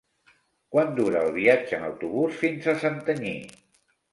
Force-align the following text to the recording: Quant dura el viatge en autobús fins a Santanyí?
Quant 0.75 0.95
dura 0.99 1.21
el 1.27 1.29
viatge 1.35 1.79
en 1.81 1.85
autobús 1.91 2.41
fins 2.45 2.73
a 2.73 2.77
Santanyí? 2.87 3.37